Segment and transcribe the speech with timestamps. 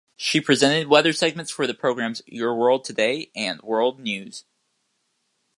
[0.17, 4.45] She presented weather segments for the programs "Your World Today" and "World News".